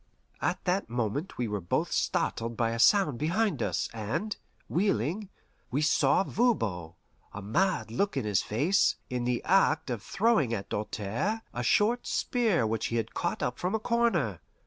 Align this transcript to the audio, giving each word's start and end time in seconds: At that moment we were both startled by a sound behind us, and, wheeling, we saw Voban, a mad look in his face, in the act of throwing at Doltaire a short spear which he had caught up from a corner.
At 0.41 0.65
that 0.65 0.89
moment 0.89 1.37
we 1.37 1.47
were 1.47 1.61
both 1.61 1.91
startled 1.91 2.57
by 2.57 2.71
a 2.71 2.79
sound 2.79 3.19
behind 3.19 3.61
us, 3.61 3.87
and, 3.93 4.35
wheeling, 4.67 5.29
we 5.69 5.83
saw 5.83 6.23
Voban, 6.23 6.93
a 7.33 7.41
mad 7.43 7.91
look 7.91 8.17
in 8.17 8.25
his 8.25 8.41
face, 8.41 8.95
in 9.11 9.25
the 9.25 9.43
act 9.43 9.91
of 9.91 10.01
throwing 10.01 10.55
at 10.55 10.69
Doltaire 10.69 11.43
a 11.53 11.61
short 11.61 12.07
spear 12.07 12.65
which 12.65 12.87
he 12.87 12.95
had 12.95 13.13
caught 13.13 13.43
up 13.43 13.59
from 13.59 13.75
a 13.75 13.79
corner. 13.79 14.39